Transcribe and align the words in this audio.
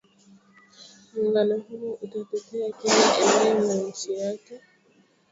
muungano 1.11 1.57
huo 1.59 1.97
utatetea 2.01 2.71
kila 2.71 3.17
eneo 3.19 3.67
la 3.67 3.75
nchi 3.75 4.13
yake 4.13 4.61